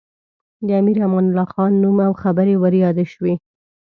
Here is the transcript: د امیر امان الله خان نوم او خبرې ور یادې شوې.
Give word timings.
د 0.67 0.67
امیر 0.79 0.97
امان 1.05 1.25
الله 1.29 1.47
خان 1.53 1.71
نوم 1.83 1.97
او 2.07 2.13
خبرې 2.21 2.55
ور 2.57 2.73
یادې 2.83 3.05
شوې. 3.13 3.33